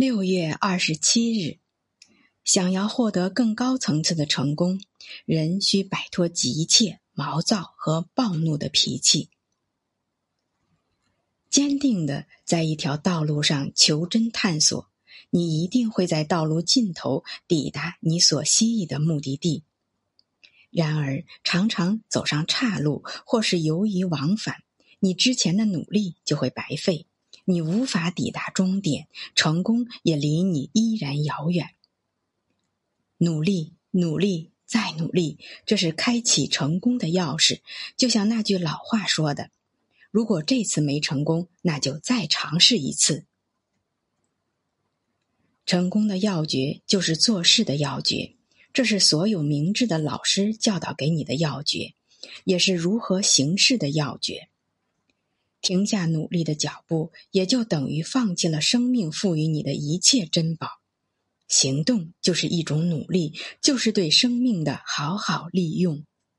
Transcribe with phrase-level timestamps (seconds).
[0.00, 1.58] 六月二十七日，
[2.42, 4.80] 想要获得更高层次的成功，
[5.26, 9.28] 人需摆脱急切、毛躁和暴怒的脾气，
[11.50, 14.88] 坚定的在一条道路上求真探索。
[15.28, 19.64] 你一定会在道路尽头抵达你所希冀的目的地。
[20.70, 24.62] 然而，常常走上岔路，或是犹豫往返，
[25.00, 27.04] 你之前的努力就会白费。
[27.50, 31.70] 你无法抵达终点，成功也离你依然遥远。
[33.18, 37.60] 努力，努力，再努力，这是开启成功的钥匙。
[37.96, 39.50] 就像那句老话说的
[40.12, 43.26] ：“如果这次没成功，那就再尝试一次。”
[45.66, 48.36] 成功的要诀就是做事的要诀，
[48.72, 51.94] 这是所有明智的老师教导给你的要诀，
[52.44, 54.49] 也是如何行事的要诀。
[55.60, 60.68] 停下努力的脚步，也就等于放弃了生命赋予你的一切珍宝。
[61.48, 66.04] 行动就是一种努力，就是对生命的好好利用。